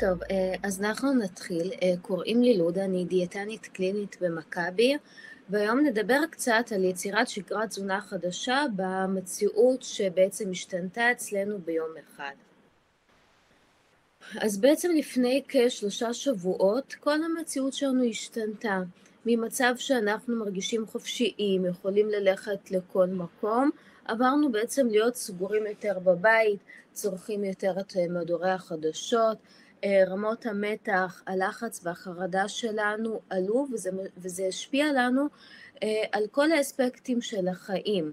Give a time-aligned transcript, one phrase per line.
[0.00, 0.18] טוב,
[0.62, 1.72] אז אנחנו נתחיל.
[2.02, 4.96] קוראים לי לודה, אני דיאטנית קלינית במכבי,
[5.50, 12.32] והיום נדבר קצת על יצירת שגרת תזונה חדשה במציאות שבעצם השתנתה אצלנו ביום אחד.
[14.40, 18.82] אז בעצם לפני כשלושה שבועות כל המציאות שלנו השתנתה.
[19.26, 23.70] ממצב שאנחנו מרגישים חופשיים, יכולים ללכת לכל מקום,
[24.04, 26.60] עברנו בעצם להיות סגורים יותר בבית,
[26.92, 34.86] צורכים יותר את מדורי החדשות, אה, רמות המתח, הלחץ והחרדה שלנו עלו וזה, וזה השפיע
[34.92, 35.26] לנו
[35.82, 38.12] אה, על כל האספקטים של החיים.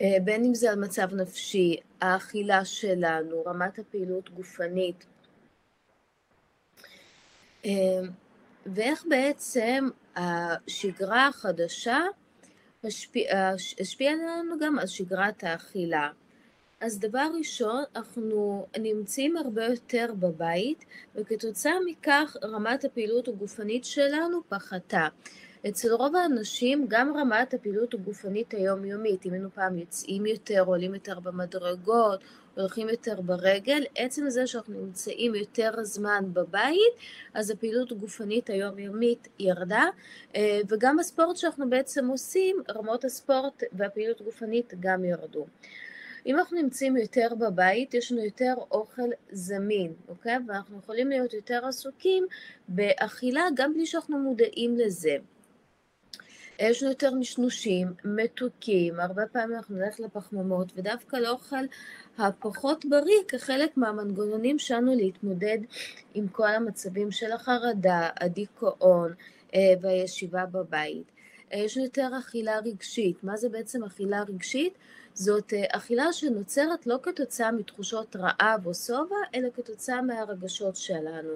[0.00, 5.06] אה, בין אם זה על מצב נפשי, האכילה שלנו, רמת הפעילות גופנית.
[8.66, 11.98] ואיך בעצם השגרה החדשה
[12.84, 16.08] השפיעה השפיע לנו גם על שגרת האכילה.
[16.80, 25.08] אז דבר ראשון, אנחנו נמצאים הרבה יותר בבית, וכתוצאה מכך רמת הפעילות הגופנית שלנו פחתה.
[25.68, 31.20] אצל רוב האנשים גם רמת הפעילות הגופנית היומיומית, אם היינו פעם יוצאים יותר, עולים יותר
[31.20, 32.20] במדרגות,
[32.56, 36.94] הולכים יותר ברגל, עצם זה שאנחנו נמצאים יותר זמן בבית,
[37.34, 39.84] אז הפעילות הגופנית היומיומית ירדה,
[40.34, 45.46] אה, וגם הספורט שאנחנו בעצם עושים, רמות הספורט והפעילות הגופנית גם ירדו.
[46.26, 50.36] אם אנחנו נמצאים יותר בבית, יש לנו יותר אוכל זמין, אוקיי?
[50.48, 52.26] ואנחנו יכולים להיות יותר עסוקים
[52.68, 55.16] באכילה גם בלי שאנחנו מודעים לזה.
[56.58, 61.64] יש לנו יותר נשנושים, מתוקים, הרבה פעמים אנחנו נלך לפחממות, ודווקא לאוכל
[62.18, 65.58] הפחות בריא כחלק מהמנגנונים שלנו להתמודד
[66.14, 69.14] עם כל המצבים של החרדה, הדיכאון
[69.54, 71.12] אה, והישיבה בבית.
[71.52, 73.24] אה, יש לנו יותר אכילה רגשית.
[73.24, 74.72] מה זה בעצם אכילה רגשית?
[75.16, 81.32] זאת אה, אכילה שנוצרת לא כתוצאה מתחושות רעב או שובע, אלא כתוצאה מהרגשות שלנו.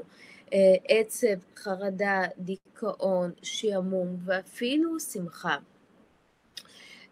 [0.53, 5.57] אה, עצב, חרדה, דיכאון, שעמום ואפילו שמחה.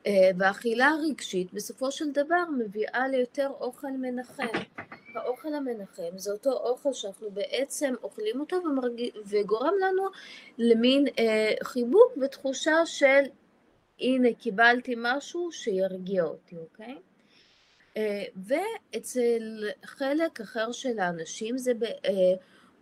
[0.07, 4.59] אה, והאכילה הרגשית בסופו של דבר מביאה ליותר אוכל מנחם.
[5.15, 9.03] האוכל המנחם זה אותו אוכל שאנחנו בעצם אוכלים אותו ומרג...
[9.27, 10.03] וגורם לנו
[10.59, 13.23] למין אה, חיבוק ותחושה של
[14.00, 16.98] הנה קיבלתי משהו שירגיע אותי, אוקיי?
[17.97, 21.72] אה, ואצל חלק אחר של האנשים זה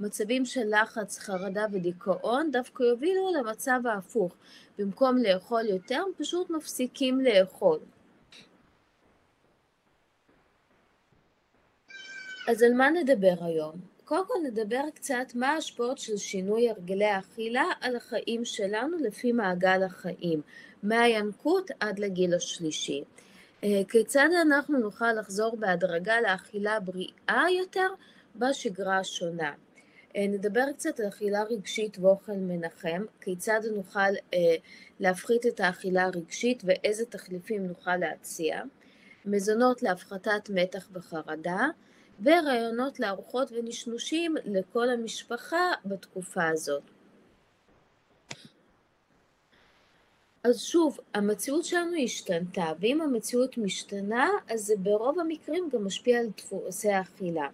[0.00, 4.36] במצבים אה, של לחץ, חרדה ודיכאון דווקא יובילו למצב ההפוך.
[4.78, 7.78] במקום לאכול יותר, פשוט מפסיקים לאכול.
[12.48, 13.80] אז על מה נדבר היום?
[14.04, 19.82] קודם כל נדבר קצת מה ההשפעות של שינוי הרגלי האכילה על החיים שלנו לפי מעגל
[19.82, 20.42] החיים,
[20.82, 23.04] מהינקות עד לגיל השלישי.
[23.64, 27.88] אה, כיצד אנחנו נוכל לחזור בהדרגה לאכילה בריאה יותר
[28.36, 29.52] בשגרה השונה.
[30.16, 34.00] אה, נדבר קצת על אכילה רגשית ואוכל מנחם, כיצד נוכל
[34.34, 34.56] אה,
[35.00, 38.62] להפחית את האכילה הרגשית ואיזה תחליפים נוכל להציע,
[39.24, 41.66] מזונות להפחתת מתח וחרדה,
[42.22, 46.95] ורעיונות לארוחות ונשנושים לכל המשפחה בתקופה הזאת.
[50.46, 56.26] אז שוב, המציאות שלנו השתנתה, ואם המציאות משתנה, אז זה ברוב המקרים גם משפיע על
[56.36, 57.48] דפוסי האכילה.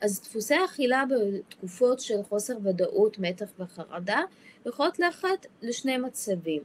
[0.00, 4.20] אז דפוסי האכילה בתקופות של חוסר ודאות, מתח וחרדה
[4.66, 6.62] יכולות לאחת לשני מצבים.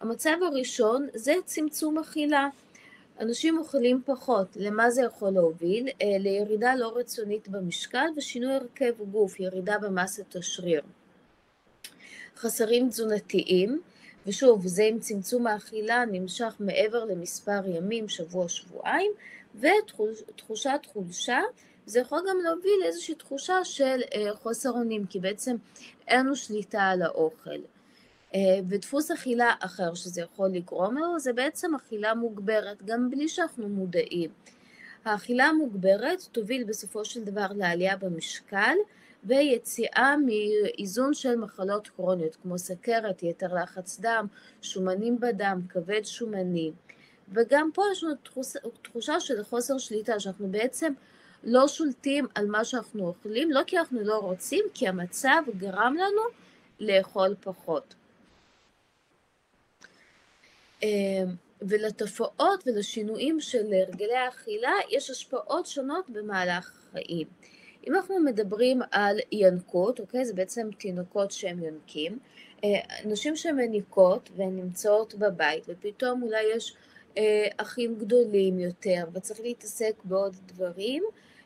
[0.00, 2.48] המצב הראשון זה צמצום אכילה.
[3.20, 5.88] אנשים אוכלים פחות, למה זה יכול להוביל?
[6.02, 10.82] אה, לירידה לא רצונית במשקל ושינוי הרכב גוף, ירידה במסת השריר.
[12.36, 13.80] חסרים תזונתיים,
[14.30, 19.12] ושוב, זה עם צמצום האכילה נמשך מעבר למספר ימים, שבוע, שבועיים,
[19.54, 21.40] ותחושת חולשה,
[21.86, 25.56] זה יכול גם להוביל לאיזושהי תחושה של אה, חוסר אונים, כי בעצם
[26.08, 27.60] אין לנו שליטה על האוכל.
[28.34, 33.68] אה, ודפוס אכילה אחר שזה יכול לגרום לו, זה בעצם אכילה מוגברת, גם בלי שאנחנו
[33.68, 34.30] מודעים.
[35.04, 38.76] האכילה המוגברת תוביל בסופו של דבר לעלייה במשקל
[39.24, 44.26] ויציאה מאיזון של מחלות כרוניות כמו סכרת, יתר לחץ דם,
[44.62, 46.72] שומנים בדם, כבד שומני
[47.32, 48.14] וגם פה יש לנו
[48.82, 50.92] תחושה של חוסר שליטה שאנחנו בעצם
[51.44, 56.22] לא שולטים על מה שאנחנו אוכלים, לא כי אנחנו לא רוצים, כי המצב גרם לנו
[56.80, 57.94] לאכול פחות.
[60.82, 60.88] אמ,
[61.62, 67.26] ולתופעות ולשינויים של הרגלי האכילה יש השפעות שונות במהלך החיים.
[67.86, 70.24] אם אנחנו מדברים על ינקות, אוקיי?
[70.24, 72.18] זה בעצם תינוקות שהם יונקים.
[72.64, 72.68] אה,
[73.04, 76.76] נשים שמניקות והן נמצאות בבית ופתאום אולי יש
[77.18, 81.04] אה, אחים גדולים יותר וצריך להתעסק בעוד דברים,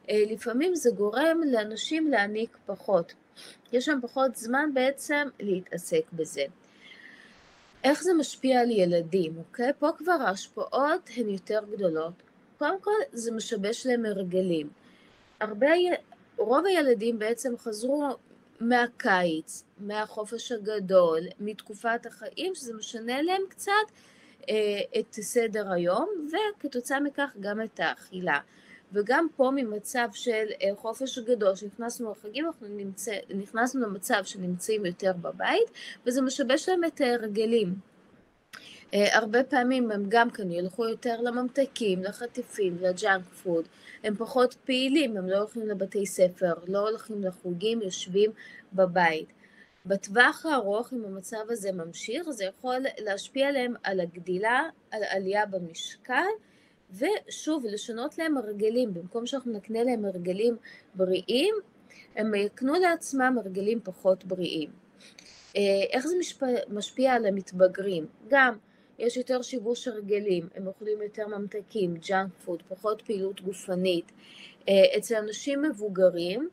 [0.08, 3.14] לפעמים זה גורם לאנשים להעניק פחות.
[3.72, 6.44] יש שם פחות זמן בעצם להתעסק בזה.
[7.84, 9.72] איך זה משפיע על ילדים, אוקיי?
[9.78, 12.12] פה כבר ההשפעות הן יותר גדולות.
[12.58, 14.68] קודם כל זה משבש להם הרגלים.
[15.40, 15.68] הרבה,
[16.36, 18.08] רוב הילדים בעצם חזרו
[18.60, 23.72] מהקיץ, מהחופש הגדול, מתקופת החיים, שזה משנה להם קצת
[24.48, 26.08] אה, את סדר היום,
[26.58, 28.38] וכתוצאה מכך גם את האכילה.
[28.92, 35.12] וגם פה ממצב של אה, חופש גדול, שנכנסנו לחגים, אנחנו נמצא, נכנסנו למצב שנמצאים יותר
[35.22, 35.70] בבית,
[36.06, 37.74] וזה משבש להם את ההרגלים.
[38.94, 43.64] אה, הרבה פעמים הם גם כן ילכו יותר לממתקים, לחטיפים, ל junk food,
[44.04, 48.30] הם פחות פעילים, הם לא הולכים לבתי ספר, לא הולכים לחוגים, יושבים
[48.72, 49.28] בבית.
[49.86, 56.26] בטווח הארוך, אם המצב הזה ממשיך, זה יכול להשפיע עליהם על הגדילה, על עלייה במשקל,
[56.92, 60.56] ושוב, לשנות להם הרגלים, במקום שאנחנו נקנה להם הרגלים
[60.94, 61.54] בריאים,
[62.16, 64.70] הם יקנו לעצמם הרגלים פחות בריאים.
[65.56, 66.16] אה, איך זה
[66.68, 68.06] משפיע על המתבגרים?
[68.28, 68.54] גם
[68.98, 74.12] יש יותר שיבוש הרגלים, הם אוכלים יותר ממתקים, junk food, פחות פעילות גופנית.
[74.68, 76.48] אה, אצל אנשים מבוגרים,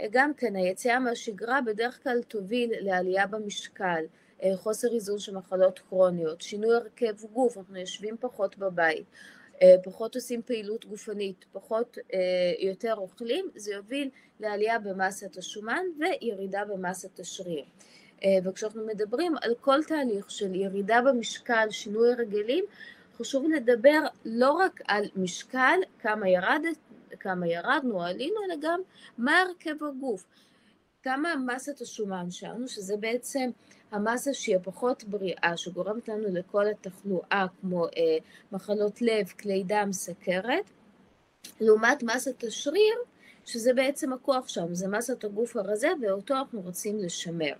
[0.00, 4.04] אה, גם כן היציאה מהשגרה בדרך כלל תוביל לעלייה במשקל,
[4.54, 9.04] חוסר איזון של מחלות כרוניות, שינוי הרכב גוף, אנחנו יושבים פחות בבית,
[9.62, 12.18] אה, פחות עושים פעילות גופנית, פחות, אה,
[12.58, 14.10] יותר אוכלים, זה יוביל
[14.40, 17.64] לעלייה במסת השומן וירידה במסת השריר.
[18.24, 22.64] אה, וכשאנחנו מדברים על כל תהליך של ירידה במשקל, שינוי הרגלים,
[23.18, 26.76] חשוב לדבר לא רק על משקל, כמה, ירדת,
[27.20, 28.80] כמה ירדנו, עלינו, אלא גם
[29.18, 30.24] מה הרכב הגוף.
[31.02, 33.50] כמה מסת השומן שלנו, שזה בעצם
[33.90, 38.18] המסה שהיא הפחות בריאה, שגורמת לנו לכל התחלואה, כמו אה,
[38.52, 40.70] מחלות לב, כלי דם, סכרת,
[41.60, 42.94] לעומת מסת השריר,
[43.44, 47.52] שזה בעצם הכוח שם, זה מסת הגוף הרזה, ואותו אנחנו רוצים לשמר.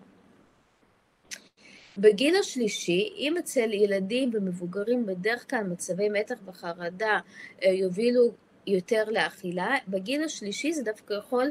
[1.98, 7.18] בגיל השלישי, אם אצל ילדים ומבוגרים בדרך כלל מצבי מתח וחרדה
[7.64, 8.32] אה, יובילו
[8.66, 11.50] יותר לאכילה, בגיל השלישי זה דווקא יכול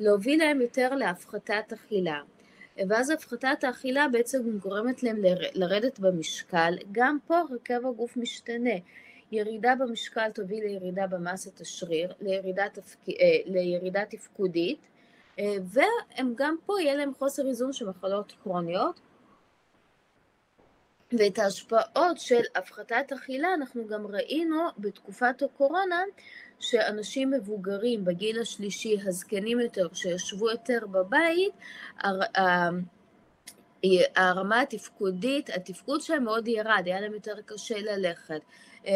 [0.00, 2.20] להוביל להם יותר להפחתת אכילה.
[2.88, 5.16] ואז הפחתת האכילה בעצם גורמת להם
[5.54, 8.74] לרדת במשקל, גם פה הרכב הגוף משתנה.
[9.32, 13.08] ירידה במשקל תוביל לירידה במסת השריר, לירידה, תפק...
[13.08, 13.14] אה,
[13.44, 14.78] לירידה תפקודית,
[15.38, 19.00] אה, והם גם פה יהיה להם חוסר איזון של מחלות קרוניות,
[21.12, 26.02] ואת ההשפעות של הפחתת אכילה אנחנו גם ראינו בתקופת הקורונה
[26.60, 31.52] שאנשים מבוגרים בגיל השלישי, הזקנים יותר, שישבו יותר בבית,
[34.16, 38.40] הרמה התפקודית, התפקוד שלהם מאוד ירד, היה להם יותר קשה ללכת,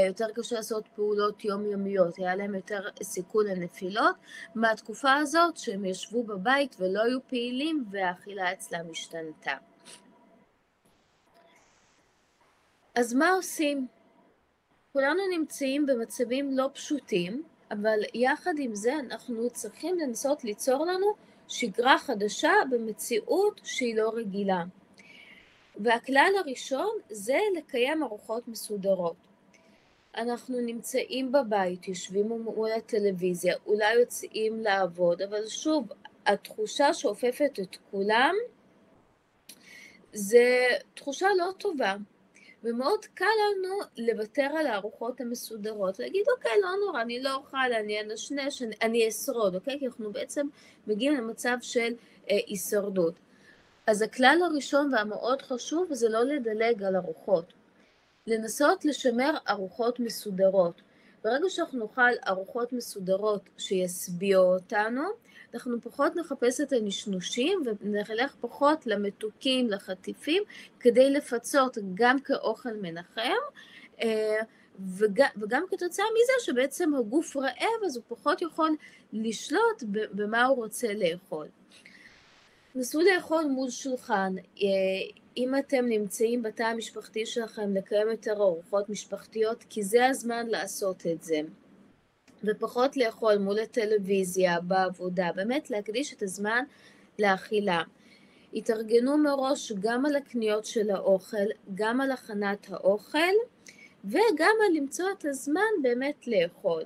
[0.06, 4.16] יותר קשה לעשות פעולות יומיומיות, היה להם יותר סיכון לנפילות,
[4.54, 9.69] מהתקופה הזאת שהם ישבו בבית ולא היו פעילים והאכילה אצלם השתנתה.
[12.94, 13.86] אז מה עושים?
[14.92, 21.06] כולנו נמצאים במצבים לא פשוטים, אבל יחד עם זה אנחנו צריכים לנסות ליצור לנו
[21.48, 24.64] שגרה חדשה במציאות שהיא לא רגילה.
[25.76, 29.16] והכלל הראשון זה לקיים ארוחות מסודרות.
[30.16, 35.88] אנחנו נמצאים בבית, יושבים מול הטלוויזיה, אולי יוצאים לעבוד, אבל שוב,
[36.26, 38.34] התחושה שאופפת את כולם
[40.12, 41.96] זה תחושה לא טובה.
[42.64, 48.00] ומאוד קל לנו לוותר על הארוחות המסודרות, להגיד אוקיי לא נורא, אני לא אוכל, אני
[48.00, 49.78] אנשנש, אני, אני אשרוד, אוקיי?
[49.78, 50.46] כי אנחנו בעצם
[50.86, 51.92] מגיעים למצב של
[52.30, 53.14] אה, הישרדות.
[53.86, 57.52] אז הכלל הראשון והמאוד חשוב זה לא לדלג על ארוחות,
[58.26, 60.82] לנסות לשמר ארוחות מסודרות.
[61.24, 65.02] ברגע שאנחנו נאכל ארוחות מסודרות שישביעו אותנו,
[65.54, 70.42] אנחנו פחות נחפש את הנשנושים ונלך פחות למתוקים, לחטיפים,
[70.80, 73.40] כדי לפצות גם כאוכל מנחם.
[74.02, 74.40] אה,
[74.88, 78.76] וגם, וגם כתוצאה מזה שבעצם הגוף רעב אז הוא פחות יכול
[79.12, 81.46] לשלוט במה הוא רוצה לאכול.
[82.74, 89.64] נסו לאכול מול שולחן, אה, אם אתם נמצאים בתא המשפחתי שלכם לקיים יותר ארוחות משפחתיות
[89.68, 91.40] כי זה הזמן לעשות את זה.
[92.44, 96.64] ופחות לאכול מול הטלוויזיה, בעבודה, באמת להקדיש את הזמן
[97.18, 97.82] לאכילה.
[98.54, 103.34] התארגנו מראש גם על הקניות של האוכל, גם על הכנת האוכל,
[104.04, 106.82] וגם על למצוא את הזמן באמת לאכול.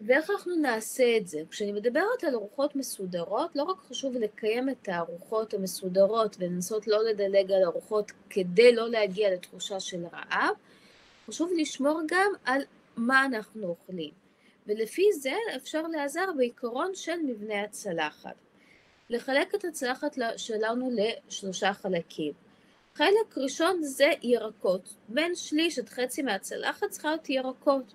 [0.00, 1.42] ואיך אנחנו נעשה את זה?
[1.50, 7.52] כשאני מדברת על ארוחות מסודרות, לא רק חשוב לקיים את הארוחות המסודרות ולנסות לא לדלג
[7.52, 10.54] על ארוחות כדי לא להגיע לתחושה של רעב,
[11.26, 12.62] חשוב לשמור גם על
[12.96, 14.10] מה אנחנו אוכלים.
[14.66, 18.34] ולפי זה אפשר להיעזר בעיקרון של מבנה הצלחת.
[19.10, 22.32] לחלק את הצלחת שלנו לשלושה חלקים.
[22.94, 27.94] חלק ראשון זה ירקות, בין שליש עד חצי מהצלחת צריכה להיות ירקות.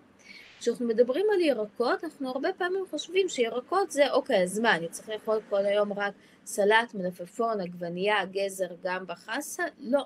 [0.61, 5.09] כשאנחנו מדברים על ירקות, אנחנו הרבה פעמים חושבים שירקות זה אוקיי, אז מה, אני צריך
[5.09, 6.13] לאכול כל היום רק
[6.45, 9.63] סלט, מלפפון, עגבנייה, גזר, גם בחסה?
[9.79, 10.05] לא.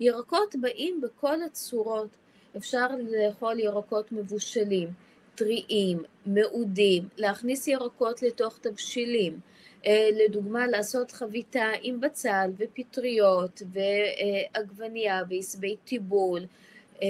[0.00, 2.08] ירקות באים בכל הצורות.
[2.56, 4.88] אפשר לאכול ירקות מבושלים,
[5.34, 9.40] טריים, מעודים, להכניס ירקות לתוך תבשילים.
[9.86, 16.46] אה, לדוגמה לעשות חביתה עם בצל ופטריות ועגבנייה ועשבי טיבול אה,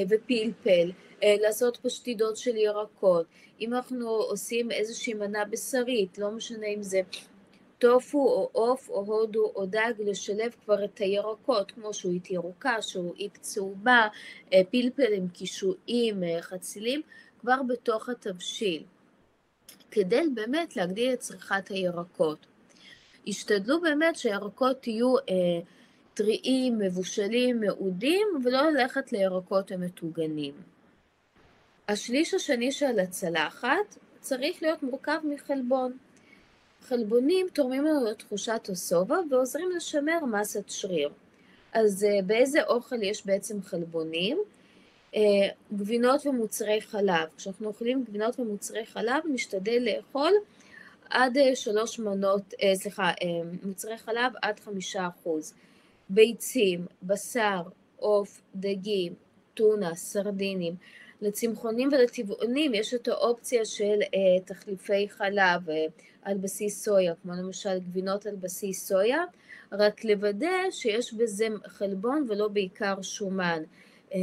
[0.09, 3.27] ופלפל, אה, לעשות פשטידות של ירקות.
[3.61, 7.01] אם אנחנו עושים איזושהי מנה בשרית, לא משנה אם זה
[7.79, 13.39] טופו או עוף או הודו או דג, לשלב כבר את הירקות, כמו שועית ירוקה, שועית
[13.41, 14.09] צהובה,
[14.71, 17.03] פלפל עם קישואים, חצילים,
[17.41, 18.83] כבר בתוך התבשיל,
[19.91, 22.47] כדי באמת להגדיל את צריכת הירקות.
[23.27, 25.25] השתדלו באמת שהירקות יהיו אה,
[26.15, 30.55] טריים, מבושלים, מעודים, ולא ללכת לירקות המטוגנים.
[31.89, 35.93] השליש השני של הצלחת צריך להיות מורכב מחלבון.
[36.83, 41.09] חלבונים תורמים לנו לתחושת השובע ועוזרים לשמר מסת שריר.
[41.73, 44.39] אז אה, באיזה אוכל יש בעצם חלבונים?
[45.15, 45.21] אה,
[45.75, 47.29] גבינות ומוצרי חלב.
[47.37, 50.33] כשאנחנו אוכלים גבינות ומוצרי חלב נשתדל לאכול
[51.11, 53.13] עד אה, שלוש מנות, סליחה,
[53.63, 55.55] מוצרי חלב עד חמישה אחוז,
[56.09, 57.63] ביצים, בשר,
[57.97, 59.15] עוף, דגים,
[59.55, 60.75] טונה, סרדינים.
[61.21, 65.87] לצמחונים ולטבעונים יש את האופציה של אה, תחליפי חלב אה,
[66.23, 69.25] על בסיס סויה, כמו למשל גבינות על בסיס סויה,
[69.73, 73.63] רק לוודא שיש בזה חלבון ולא בעיקר שומן.
[74.15, 74.19] אה,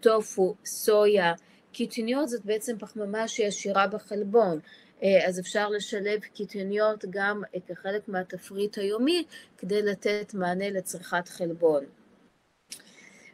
[0.00, 1.32] טופו, סויה,
[1.72, 4.60] קיטוניות זאת בעצם פחמימה שהיא עשירה בחלבון.
[5.02, 9.24] אה, אז אפשר לשלב קיטוניות גם כחלק מהתפריט היומי
[9.58, 11.84] כדי לתת מענה לצריכת חלבון.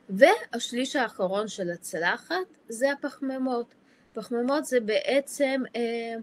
[0.08, 3.75] והשליש האחרון של הצלחת זה הפחמימות.
[4.12, 6.14] פחמימות זה בעצם אה,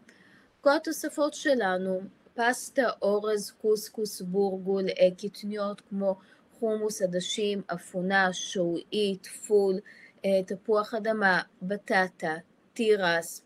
[0.62, 2.02] כל התוספות שלנו,
[2.34, 6.16] פסטה, אורז, קוסקוס, בורגול, אה, קיטוניות כמו
[6.60, 9.80] חומוס, עדשים, אפונה, שועית, פול,
[10.26, 12.36] אה, תפוח אדמה, בטטה,
[12.74, 13.43] תירס,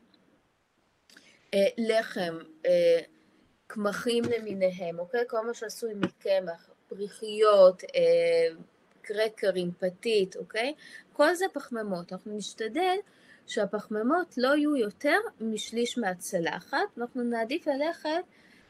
[1.54, 3.00] אה, לחם, אה,
[3.68, 5.22] קמחים למיניהם, אוקיי?
[5.28, 8.56] כל מה שעשוי מקמח, פריחיות, אה,
[9.02, 10.74] קרקרים, פתית, אוקיי?
[11.14, 12.14] כל זה פחמימות.
[12.14, 12.96] אנחנו נשתדל
[13.48, 18.24] שהפחמימות לא יהיו יותר משליש מהצלחת, ואנחנו נעדיף ללכת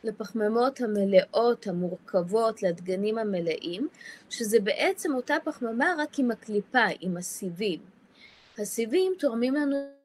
[0.03, 3.87] לפחמימות המלאות, המורכבות, לדגנים המלאים,
[4.29, 7.79] שזה בעצם אותה פחמימה רק עם הקליפה, עם הסיבים.
[8.57, 9.96] הסיבים תורמים לנו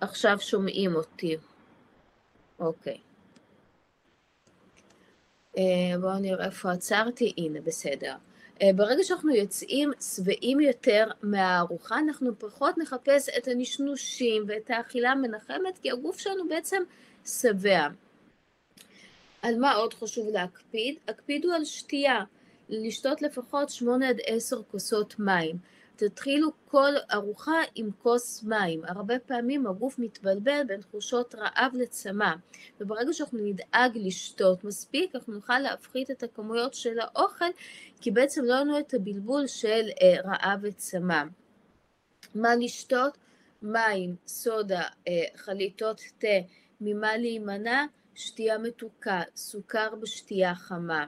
[0.00, 1.36] עכשיו שומעים אותי.
[2.58, 2.98] אוקיי.
[5.58, 5.62] אה,
[6.00, 8.14] בואו נראה איפה עצרתי, הנה בסדר.
[8.62, 15.78] אה, ברגע שאנחנו יוצאים שבעים יותר מהארוחה, אנחנו פחות נחפש את הנשנושים ואת האכילה המנחמת,
[15.82, 16.82] כי הגוף שלנו בעצם
[17.26, 17.88] שבע.
[19.42, 20.94] על מה עוד חשוב להקפיד?
[21.08, 22.24] הקפידו על שתייה,
[22.68, 25.56] לשתות לפחות שמונה עד עשר כוסות מים.
[25.96, 28.84] תתחילו כל ארוחה עם כוס מים.
[28.84, 32.34] הרבה פעמים הגוף מתבלבל בין תחושות רעב לצמא,
[32.80, 37.50] וברגע שאנחנו נדאג לשתות מספיק, אנחנו נוכל להפחית את הכמויות של האוכל,
[38.00, 41.22] כי בעצם לא לנו את הבלבול של אה, רעב וצמא.
[42.34, 43.18] מה לשתות?
[43.62, 46.38] מים, סודה, אה, חליטות תה,
[46.80, 47.84] ממה להימנע?
[48.14, 51.06] שתייה מתוקה, סוכר בשתייה חמה.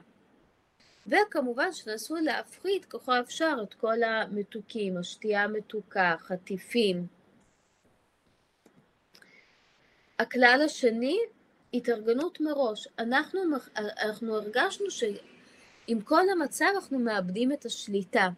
[1.09, 7.07] וכמובן שנסו להפחית ככל האפשר את כל המתוקים, השתייה המתוקה, חטיפים.
[10.19, 11.19] הכלל השני,
[11.73, 12.87] התארגנות מראש.
[12.99, 13.39] אנחנו,
[13.75, 14.85] אנחנו הרגשנו
[15.87, 18.29] עם כל המצב אנחנו מאבדים את השליטה.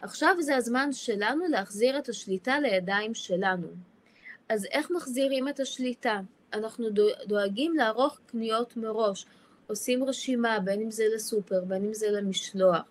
[0.00, 3.68] עכשיו זה הזמן שלנו להחזיר את השליטה לידיים שלנו.
[4.48, 6.20] אז איך מחזירים את השליטה?
[6.52, 6.88] אנחנו
[7.26, 9.26] דואגים לערוך קניות מראש,
[9.68, 12.82] עושים רשימה, בין אם זה לסופר, בין אם זה למשלוח.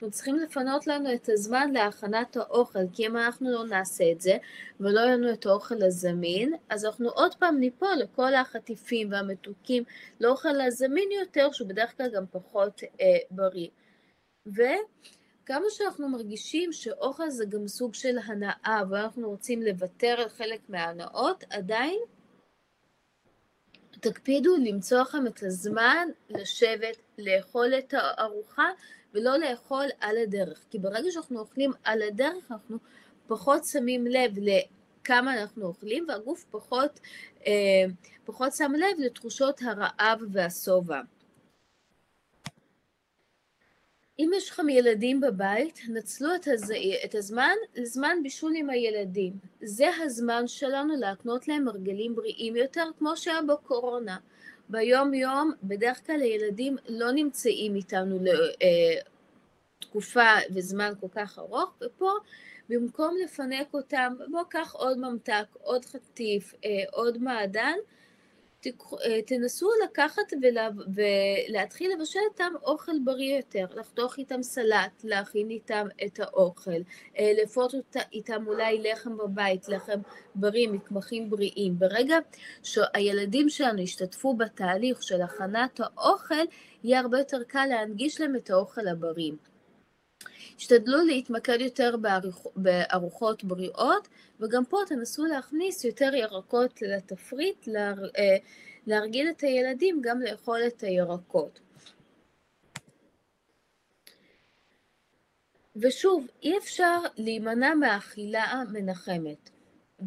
[0.00, 4.36] אנחנו צריכים לפנות לנו את הזמן להכנת האוכל, כי אם אנחנו לא נעשה את זה,
[4.80, 9.82] ולא יהיה לנו את האוכל הזמין, אז אנחנו עוד פעם ניפול לכל החטיפים והמתוקים,
[10.20, 13.68] לאוכל הזמין יותר, שהוא בדרך כלל גם פחות אה, בריא.
[14.46, 21.44] וכמה שאנחנו מרגישים שאוכל זה גם סוג של הנאה, ואנחנו רוצים לוותר על חלק מההנאות,
[21.50, 22.00] עדיין
[24.00, 28.68] תקפידו למצוא לכם את הזמן לשבת, לאכול את הארוחה
[29.14, 30.60] ולא לאכול על הדרך.
[30.70, 32.78] כי ברגע שאנחנו אוכלים על הדרך, אנחנו
[33.26, 37.00] פחות שמים לב לכמה אנחנו אוכלים, והגוף פחות,
[37.46, 37.84] אה,
[38.24, 41.00] פחות שם לב לתחושות הרעב והשובע.
[44.20, 46.72] אם יש לכם ילדים בבית, נצלו את, הז...
[47.04, 49.32] את הזמן לזמן בישול עם הילדים.
[49.62, 54.16] זה הזמן שלנו להקנות להם הרגלים בריאים יותר, כמו שהיה בקורונה.
[54.68, 58.18] ביום יום בדרך כלל הילדים לא נמצאים איתנו
[59.82, 62.10] לתקופה אה, וזמן כל כך ארוך, ופה
[62.68, 67.76] במקום לפנק אותם, בוא קח עוד ממתק, עוד חטיף, אה, עוד מעדן,
[69.26, 76.20] תנסו לקחת ולה, ולהתחיל לבשל איתם אוכל בריא יותר, לחתוך איתם סלט, להכין איתם את
[76.20, 76.80] האוכל,
[77.18, 77.74] אה, לפות
[78.12, 80.00] איתם אולי לחם בבית, לחם
[80.34, 81.78] בריא, מקמחים בריאים.
[81.78, 82.18] ברגע
[82.62, 86.44] שהילדים שלנו ישתתפו בתהליך של הכנת האוכל,
[86.84, 89.32] יהיה הרבה יותר קל להנגיש להם את האוכל הבריא.
[90.60, 91.94] השתדלו להתמקד יותר
[92.56, 94.08] בארוחות בריאות,
[94.40, 98.36] וגם פה תנסו להכניס יותר ירקות לתפריט, אה,
[98.86, 101.60] להרגיל את הילדים גם לאכול את הירקות.
[105.76, 109.50] ושוב, אי אפשר להימנע מהאכילה מנחמת.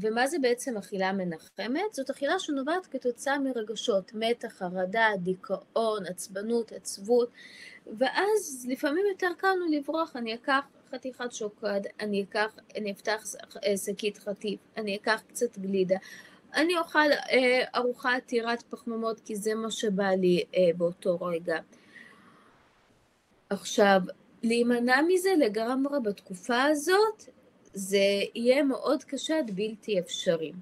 [0.01, 1.93] ומה זה בעצם אכילה מנחמת?
[1.93, 7.29] זאת אכילה שנובעת כתוצאה מרגשות, מתח, חרדה, דיכאון, עצבנות, עצבות,
[7.97, 13.25] ואז לפעמים יותר קל לנו לברוח, אני אקח חתיכת שוקולד, אני אקח, אני אפתח
[13.86, 15.97] שקית חטיף, אני אקח קצת גלידה,
[16.56, 21.60] אני אוכל אה, ארוחה עתירת פחמימות כי זה מה שבא לי אה, באותו רגע.
[23.49, 24.01] עכשיו,
[24.43, 27.23] להימנע מזה לגמרי בתקופה הזאת,
[27.74, 27.98] זה
[28.36, 30.54] יהיה מאוד קשה עד בלתי אפשרי.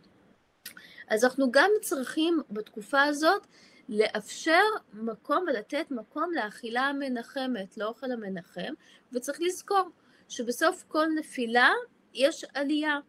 [1.08, 3.47] אז אנחנו גם צריכים בתקופה הזאת
[3.89, 4.62] לאפשר
[4.93, 8.74] מקום ולתת מקום לאכילה המנחמת, לאוכל המנחם,
[9.13, 9.89] וצריך לזכור
[10.30, 11.69] שבסוף כל נפילה
[12.13, 13.00] יש עלייה.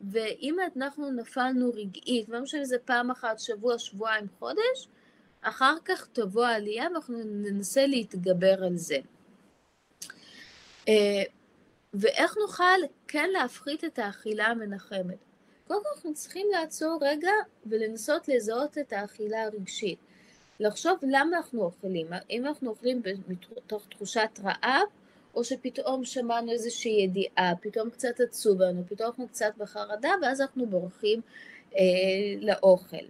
[0.00, 4.88] ואם אנחנו נפלנו רגעית, לא משנה זה פעם אחת, שבוע, שבועיים, חודש,
[5.42, 8.98] אחר כך תבוא העלייה ואנחנו ננסה להתגבר על זה.
[11.94, 15.16] ואיך נוכל כן להפחית את האכילה המנחמת?
[15.66, 17.30] קודם כל אנחנו צריכים לעצור רגע
[17.66, 19.98] ולנסות לזהות את האכילה הרגשית.
[20.60, 24.86] לחשוב למה אנחנו אוכלים, אם אנחנו אוכלים מתוך תחושת רעב,
[25.34, 30.66] או שפתאום שמענו איזושהי ידיעה, פתאום קצת עצוב לנו, פתאום אנחנו קצת בחרדה, ואז אנחנו
[30.66, 31.20] בורחים
[31.76, 31.80] אה,
[32.40, 33.06] לאוכל.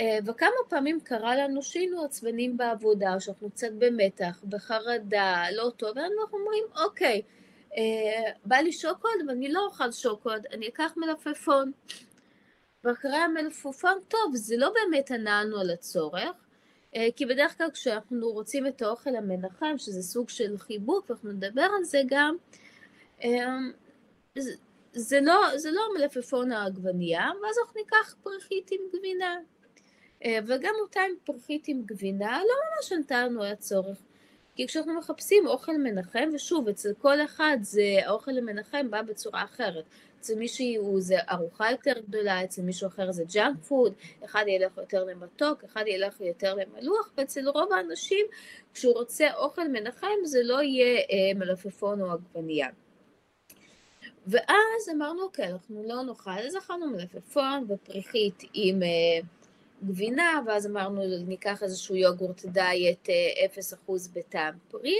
[0.00, 6.38] אה, וכמה פעמים קרה לנו שהיינו עצבנים בעבודה, שאנחנו קצת במתח, בחרדה, לא טוב, ואנחנו
[6.38, 7.22] אומרים, אוקיי,
[8.44, 11.72] בא לי שוקולד ואני לא אוכל שוקולד, אני אקח מלפפון.
[12.84, 16.46] ואחרי המלפפון, טוב, זה לא באמת ענה לנו על הצורך,
[16.96, 21.68] אה, כי בדרך כלל כשאנחנו רוצים את האוכל המנחם, שזה סוג של חיבוק, ואנחנו נדבר
[21.78, 22.36] על זה גם,
[23.24, 23.56] אה,
[24.92, 29.36] זה לא, זה לא מלפפון ועגבנייה, ואז אנחנו ניקח פריכית עם גבינה.
[30.24, 33.98] אה, וגם אותה עם פריכית עם גבינה, לא ממש על הצורך.
[34.54, 39.84] כי כשאנחנו מחפשים אוכל מנחם, ושוב, אצל כל אחד זה, האוכל המנחם בא בצורה אחרת.
[40.20, 43.92] אצל מישהו זה ארוחה יותר גדולה, אצל מישהו אחר זה junk food,
[44.24, 48.26] אחד ילך יותר למתוק, אחד ילך יותר למלוח, ואצל רוב האנשים
[48.74, 52.68] כשהוא רוצה אוכל מנחם זה לא יהיה אה, מלפפון או עגבנייה.
[54.26, 58.88] ואז אמרנו, אוקיי, אנחנו לא נאכל, אז אכלנו מלפפון ופריחית עם אה,
[59.82, 63.46] גבינה, ואז אמרנו, ניקח איזשהו יוגורט דיאט אה,
[63.86, 64.98] 0% בטעם פרי,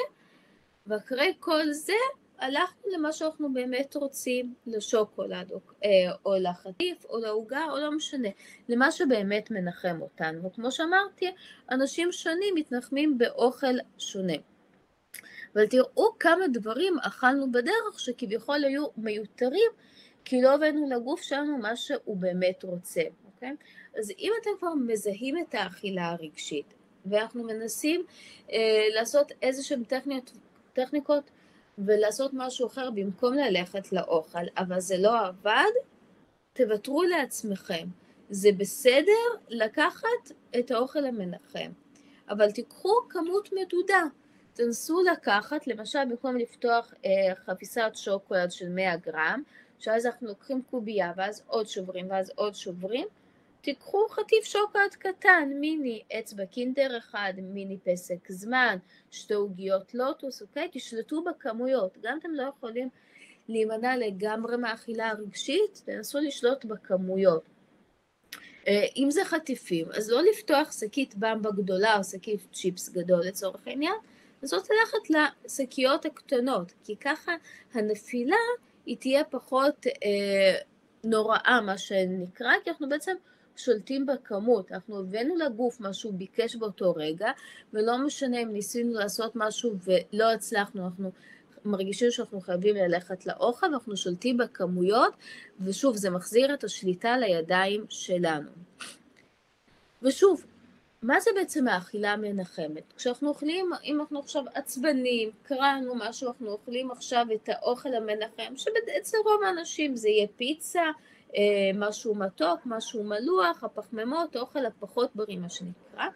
[0.86, 1.92] ואחרי כל זה
[2.38, 5.90] הלכנו למה שאנחנו באמת רוצים, לשוקולד או, אה,
[6.26, 8.28] או לחטיף או לעוגה או לא משנה,
[8.68, 10.48] למה שבאמת מנחם אותנו.
[10.48, 11.32] וכמו שאמרתי,
[11.70, 14.36] אנשים שונים מתנחמים באוכל שונה.
[15.54, 19.70] אבל תראו כמה דברים אכלנו בדרך שכביכול היו מיותרים,
[20.24, 23.56] כי לא הבאנו לגוף שלנו מה שהוא באמת רוצה, אוקיי?
[23.98, 26.74] אז אם אתם כבר מזהים את האכילה הרגשית,
[27.06, 28.04] ואנחנו מנסים
[28.52, 30.32] אה, לעשות איזה שהן טכניקות,
[30.72, 31.30] טכניקות
[31.78, 35.70] ולעשות משהו אחר במקום ללכת לאוכל, אבל זה לא עבד,
[36.52, 37.88] תוותרו לעצמכם.
[38.30, 41.70] זה בסדר לקחת את האוכל המנחם,
[42.28, 44.02] אבל תיקחו כמות מדודה.
[44.54, 49.42] תנסו לקחת, למשל במקום לפתוח אה, חפיסת שוקולד של 100 גרם,
[49.78, 53.06] שאז אנחנו לוקחים קובייה ואז עוד שוברים ואז עוד שוברים,
[53.64, 58.76] תיקחו חטיף שוקולד קטן, מיני אצבע קינדר אחד, מיני פסק זמן,
[59.10, 60.68] שתי עוגיות לוטוס, אוקיי?
[60.72, 61.98] תשלטו בכמויות.
[62.02, 62.88] גם אתם לא יכולים
[63.48, 67.42] להימנע לגמרי מהאכילה הרגשית, תנסו לשלוט בכמויות.
[68.68, 73.66] אה, אם זה חטיפים, אז לא לפתוח שקית במבה גדולה או שקית צ'יפס גדול לצורך
[73.66, 73.94] העניין,
[74.42, 77.32] לנסות ללכת לשקיות הקטנות, כי ככה
[77.74, 78.36] הנפילה
[78.86, 80.58] היא תהיה פחות אה,
[81.04, 83.14] נוראה, מה שנקרא, כי אנחנו בעצם
[83.56, 87.30] שולטים בכמות, אנחנו הבאנו לגוף מה שהוא ביקש באותו רגע,
[87.72, 91.10] ולא משנה אם ניסינו לעשות משהו ולא הצלחנו, אנחנו
[91.64, 95.14] מרגישים שאנחנו חייבים ללכת לאוכל, ואנחנו שולטים בכמויות,
[95.60, 98.50] ושוב, זה מחזיר את השליטה לידיים שלנו.
[100.02, 100.44] ושוב,
[101.02, 102.92] מה זה בעצם האכילה המנחמת?
[102.96, 109.16] כשאנחנו אוכלים, אם אנחנו עכשיו עצבנים, קראנו משהו, אנחנו אוכלים עכשיו את האוכל המנחם, שאצל
[109.24, 110.82] רוב האנשים זה יהיה פיצה,
[111.74, 116.06] משהו מתוק, משהו מלוח, הפחמימות, האוכל הפחות בריא מה שנקרא.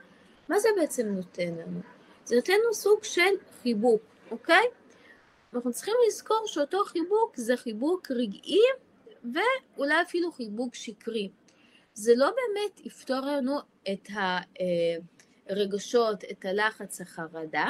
[0.49, 1.81] מה זה בעצם נותן לנו?
[2.25, 3.31] זה נותן לנו סוג של
[3.63, 4.65] חיבוק, אוקיי?
[5.55, 8.63] אנחנו צריכים לזכור שאותו חיבוק זה חיבוק רגעי
[9.25, 11.29] ואולי אפילו חיבוק שקרי.
[11.95, 13.59] זה לא באמת יפתור לנו
[13.93, 14.09] את
[15.49, 17.69] הרגשות, את הלחץ, החרדה,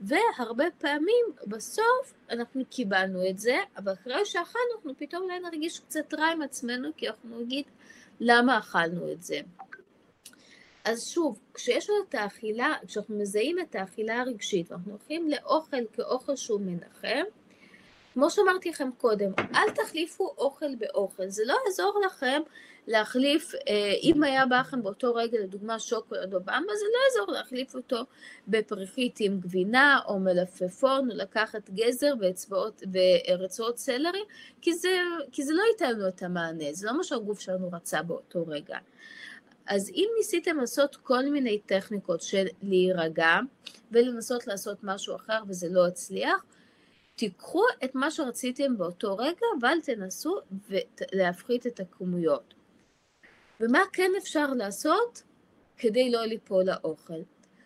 [0.00, 6.14] והרבה פעמים בסוף אנחנו קיבלנו את זה, אבל אחרי שאכלנו אנחנו פתאום אולי נרגיש קצת
[6.14, 7.64] רע עם עצמנו, כי אנחנו נגיד
[8.20, 9.40] למה אכלנו את זה.
[10.84, 16.36] אז שוב, כשיש לנו את האכילה, כשאנחנו מזהים את האכילה הרגשית ואנחנו הולכים לאוכל כאוכל
[16.36, 17.22] שהוא מנחם,
[18.14, 22.42] כמו שאמרתי לכם קודם, אל תחליפו אוכל באוכל, זה לא יעזור לכם
[22.88, 27.34] להחליף, אה, אם היה בא לכם באותו רגע לדוגמה שוקולד או במבה, זה לא יעזור
[27.34, 27.96] להחליף אותו
[28.48, 34.24] בפריחית עם גבינה או מלפפון, או לקחת גזר ואצבעות ורצועות סלרי,
[34.60, 34.98] כי זה,
[35.32, 38.78] כי זה לא ייתן לנו את המענה, זה לא מה שהגוף שלנו רצה באותו רגע.
[39.66, 43.38] אז אם ניסיתם לעשות כל מיני טכניקות של להירגע
[43.92, 46.44] ולנסות לעשות משהו אחר וזה לא הצליח,
[47.16, 50.38] תיקחו את מה שרציתם באותו רגע, אבל תנסו
[51.12, 52.57] להפחית את הכמויות.
[53.60, 55.22] ומה כן אפשר לעשות
[55.76, 57.22] כדי לא ליפול לאוכל?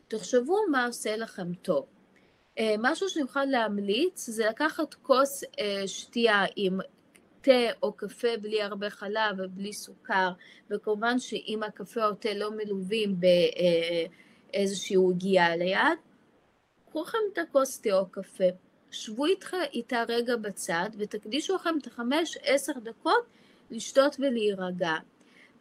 [0.09, 1.87] תחשבו מה עושה לכם טוב.
[2.59, 6.78] אה, משהו שאני יכולה להמליץ זה לקחת כוס אה, שתייה עם
[7.40, 10.31] תה או קפה בלי הרבה חלב ובלי סוכר,
[10.70, 13.16] וכמובן שאם הקפה או תה לא מלווים
[14.52, 15.98] באיזושהי עוגייה ליד,
[16.88, 18.44] קחו לכם את הכוס תה או קפה,
[18.90, 23.24] שבו איתך, איתה רגע בצד ותקדישו לכם את החמש עשר דקות
[23.70, 24.92] לשתות ולהירגע.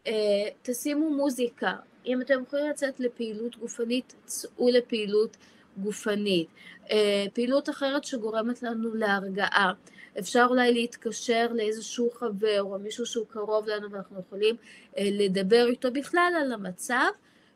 [0.08, 5.38] אה, תשימו מוזיקה, אם אתם יכולים לצאת לפעילות גופנית, צאו לפעילות
[5.78, 6.48] גופנית.
[6.92, 9.74] אה, פעילות אחרת שגורמת לנו להרגעה.
[10.20, 14.56] אפשר אולי להתקשר לאיזשהו חבר או מישהו שהוא קרוב לנו ואנחנו יכולים
[14.98, 17.10] אה, לדבר איתו בכלל על המצב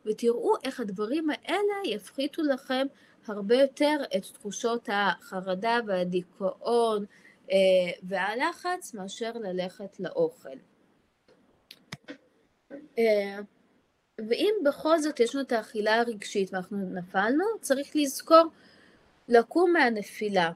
[0.05, 2.87] ותראו איך הדברים האלה יפחיתו לכם
[3.27, 7.05] הרבה יותר את תחושות החרדה והדיכאון
[8.03, 10.57] והלחץ מאשר ללכת לאוכל.
[12.97, 13.39] אה,
[14.29, 18.43] ואם בכל זאת יש לנו את האכילה הרגשית ואנחנו נפלנו, צריך לזכור
[19.27, 20.51] לקום מהנפילה.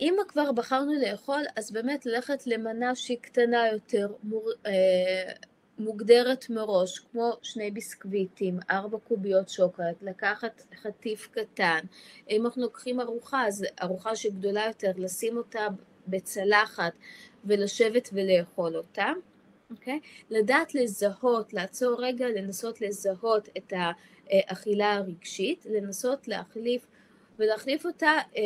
[0.00, 5.32] אם כבר בחרנו לאכול, אז באמת ללכת למנה שהיא קטנה יותר, מור, אה,
[5.78, 11.80] מוגדרת מראש, כמו שני ביסקוויטים, ארבע קוביות שוקולד, לקחת חטיף קטן.
[12.30, 15.66] אם אנחנו לוקחים ארוחה, אז ארוחה שהיא גדולה יותר, לשים אותה
[16.06, 16.92] בצלחת
[17.44, 19.06] ולשבת ולאכול אותה.
[19.74, 20.00] אוקיי?
[20.02, 20.24] Okay?
[20.30, 23.72] לדעת לזהות, לעצור רגע, לנסות לזהות את
[24.30, 26.86] האכילה הרגשית, לנסות להחליף
[27.38, 28.42] ולהחליף אותה אה,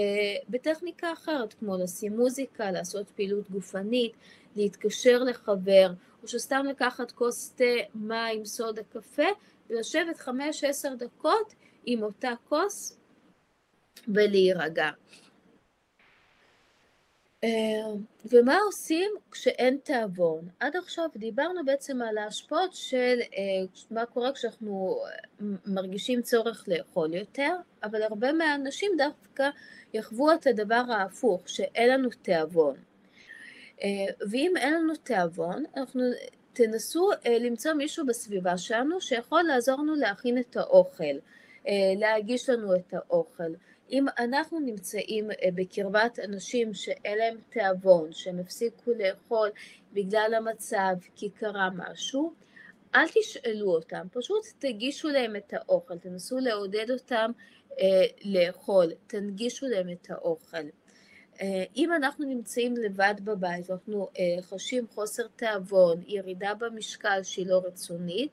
[0.49, 4.13] בטכניקה אחרת, כמו לשים מוזיקה, לעשות פעילות גופנית,
[4.57, 7.65] להתקשר לחבר, או שסתם לקחת כוס תה,
[7.95, 9.27] מים, סודה, קפה,
[9.71, 11.55] ולשבת חמש עשר דקות
[11.87, 12.99] עם אותה כוס
[14.09, 14.91] ולהירגע.
[17.45, 17.49] אה,
[18.25, 20.49] ומה עושים כשאין תיאבון?
[20.61, 23.43] עד עכשיו דיברנו בעצם על ההשפעות של אה,
[23.91, 24.99] מה קורה כשאנחנו
[25.67, 29.51] מרגישים צורך לאכול יותר, אבל הרבה מהאנשים דווקא
[29.95, 32.77] יחוו את הדבר ההפוך, שאין לנו תיאבון.
[33.83, 33.89] אה,
[34.31, 36.03] ואם אין לנו תיאבון, אנחנו
[36.53, 41.15] תנסו למצוא מישהו בסביבה שלנו שיכול לעזור לנו להכין את האוכל,
[41.97, 43.53] להגיש לנו את האוכל.
[43.91, 49.49] אם אנחנו נמצאים בקרבת אנשים שאין להם תיאבון, שהם הפסיקו לאכול
[49.93, 52.33] בגלל המצב, כי קרה משהו,
[52.95, 57.31] אל תשאלו אותם, פשוט תגישו להם את האוכל, תנסו לעודד אותם
[57.81, 60.67] אה, לאכול, תנגישו להם את האוכל.
[61.41, 67.63] אה, אם אנחנו נמצאים לבד בבית, אנחנו אה, חשים חוסר תיאבון, ירידה במשקל שהיא לא
[67.67, 68.33] רצונית,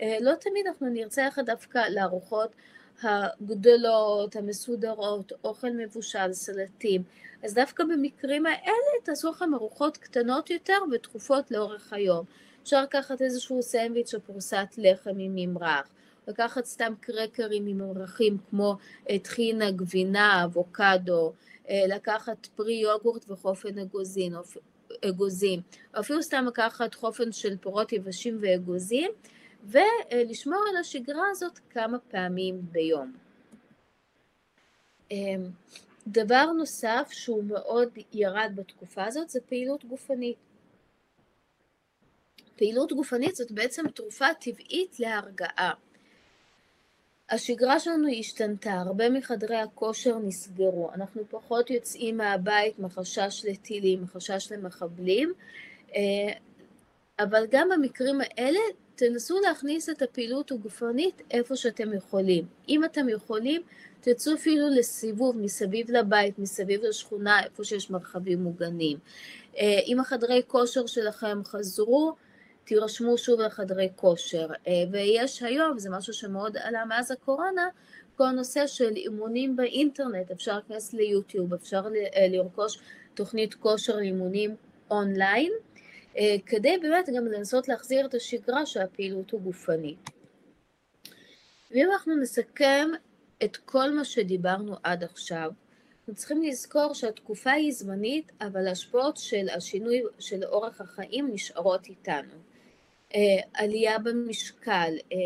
[0.00, 2.54] אה, לא תמיד אנחנו נרצה ללכת דווקא לארוחות
[3.02, 7.02] הגדולות, המסודרות, אוכל מבושל, סלטים.
[7.42, 12.24] אז דווקא במקרים האלה תעשו לכם ארוחות קטנות יותר ותכופות לאורך היום.
[12.62, 15.88] אפשר לקחת איזשהו סנדוויץ' או פרוסת לחם עם ממרח,
[16.28, 18.76] לקחת סתם קרקרים עם ממרחים כמו
[19.22, 21.32] טחינה, גבינה, אבוקדו,
[21.68, 24.34] אה, לקחת פרי יוגורט וחופן אגוזים,
[25.94, 29.10] או אפילו סתם לקחת חופן של פירות יבשים ואגוזים,
[29.66, 33.12] ולשמור על השגרה הזאת כמה פעמים ביום.
[35.10, 35.44] אמ,
[36.06, 40.36] דבר נוסף שהוא מאוד ירד בתקופה הזאת זה פעילות גופנית.
[42.56, 45.72] פעילות גופנית זאת בעצם תרופה טבעית להרגעה.
[47.30, 55.32] השגרה שלנו השתנתה, הרבה מחדרי הכושר נסגרו, אנחנו פחות יוצאים מהבית מחשש לטילים, מחשש למחבלים,
[55.94, 56.32] אה,
[57.18, 58.60] אבל גם במקרים האלה
[58.96, 62.44] תנסו להכניס את הפעילות הגופנית איפה שאתם יכולים.
[62.68, 63.62] אם אתם יכולים,
[64.00, 68.98] תצאו אפילו לסיבוב מסביב לבית, מסביב לשכונה, איפה שיש מרחבים מוגנים.
[69.58, 72.14] אה, אם החדרי כושר שלכם חזרו,
[72.64, 74.48] תירשמו שוב לחדרי כושר.
[74.66, 77.68] אה, ויש היום, זה משהו שמאוד עלה מאז הקורונה,
[78.16, 81.82] כל הנושא של אימונים באינטרנט, אפשר להיכנס ליוטיוב, אפשר
[82.14, 82.78] אה, לרכוש
[83.14, 84.56] תוכנית כושר לאימונים
[84.90, 85.52] אונליין,
[86.46, 90.10] כדי באמת גם לנסות להחזיר את השגרה של הפעילות הגופנית.
[91.70, 92.88] ואם אנחנו נסכם
[93.44, 95.50] את כל מה שדיברנו עד עכשיו,
[95.98, 102.34] אנחנו צריכים לזכור שהתקופה היא זמנית, אבל ההשפעות של השינוי של אורח החיים נשארות איתנו.
[103.14, 103.20] אה,
[103.54, 105.16] עלייה במשקל, אה,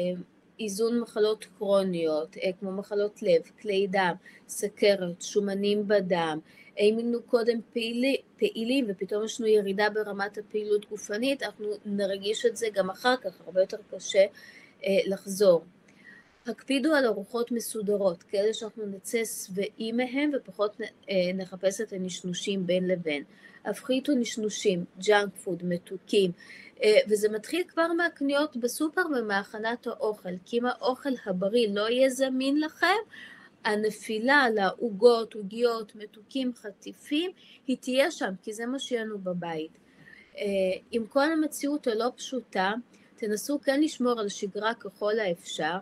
[0.61, 4.15] איזון מחלות קרוניות, כמו מחלות לב, כלי דם,
[4.49, 6.39] סכרת, שומנים בדם,
[6.81, 12.67] היינו קודם פעילי, פעילים ופתאום יש לנו ירידה ברמת הפעילות גופנית, אנחנו נרגיש את זה
[12.73, 14.25] גם אחר כך, הרבה יותר קשה
[14.85, 15.65] אה, לחזור.
[16.47, 22.89] הקפידו על ארוחות מסודרות, כאלה שאנחנו נצא שבעים מהם ופחות אה, נחפש את הנשנושים בין
[22.89, 23.25] לבין.
[23.65, 26.31] הפחיתו נשנושים, junk food, מתוקים,
[26.83, 32.61] אה, וזה מתחיל כבר מהקניות בסופר ומהכנת האוכל, כי אם האוכל הבריא לא יהיה זמין
[32.61, 32.97] לכם,
[33.65, 37.31] הנפילה לעוגות, עוגיות, מתוקים, חטיפים,
[37.67, 39.79] היא תהיה שם, כי זה מה שיהיה לנו בבית.
[40.39, 40.45] אה,
[40.91, 42.73] עם כל המציאות הלא פשוטה,
[43.17, 45.79] תנסו כן לשמור על שגרה ככל האפשר,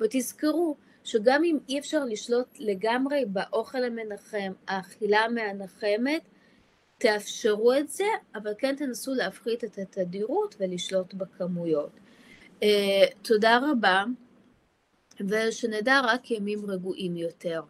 [0.00, 6.22] ותזכרו שגם אם אי אפשר לשלוט לגמרי באוכל המנחם, האכילה המנחמת,
[6.98, 8.04] תאפשרו את זה,
[8.34, 11.90] אבל כן תנסו להפחית את התדירות ולשלוט בכמויות.
[12.60, 12.64] Uh,
[13.22, 14.04] תודה רבה.
[15.28, 17.62] ושנדע רק ימים רגועים יותר.